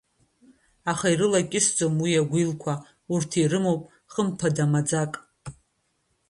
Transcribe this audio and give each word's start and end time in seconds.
Аха 0.91 1.07
ирылакьысӡом 1.13 1.95
уи 2.03 2.11
агәилқәа, 2.21 2.73
урҭ 3.13 3.31
ирымоуп 3.41 3.81
хымԥада 4.11 4.65
маӡак. 4.71 5.13